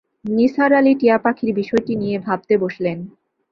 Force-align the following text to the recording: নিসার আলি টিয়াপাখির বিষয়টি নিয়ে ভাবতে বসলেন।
নিসার 0.29 0.71
আলি 0.73 0.93
টিয়াপাখির 0.95 1.51
বিষয়টি 1.55 1.93
নিয়ে 1.95 2.17
ভাবতে 2.19 2.53
বসলেন। 2.57 2.97